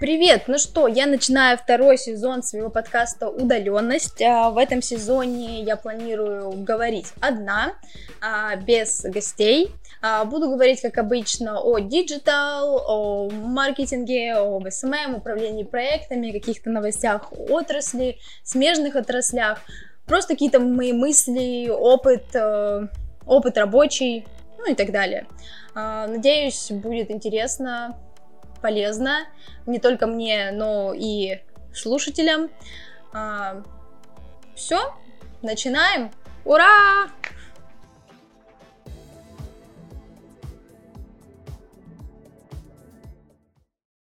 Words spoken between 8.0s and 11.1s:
а, без гостей. А, буду говорить, как